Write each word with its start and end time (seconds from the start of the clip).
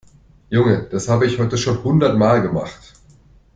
Junge, 0.49 0.87
das 0.89 1.09
habe 1.09 1.27
ich 1.27 1.37
heute 1.37 1.59
schon 1.59 1.83
hundertmal 1.83 2.41
gemacht. 2.41 2.93